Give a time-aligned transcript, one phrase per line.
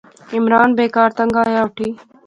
[0.37, 1.89] عمران بیکار تنگ آیا اوٹھی